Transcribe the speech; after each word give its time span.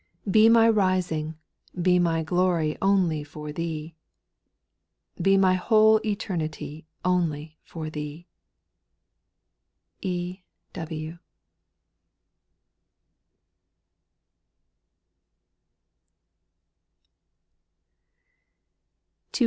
7. 0.23 0.31
Be 0.31 0.49
my 0.49 0.67
rising, 0.67 1.37
be 1.79 1.99
my 1.99 2.23
glory 2.23 2.75
Only 2.81 3.23
for 3.23 3.51
Thee. 3.51 3.93
Be 5.21 5.37
my 5.37 5.53
whole 5.53 6.01
eternity 6.03 6.87
Only 7.05 7.59
for 7.63 7.87
Thee.' 7.91 8.25
s. 10.03 10.41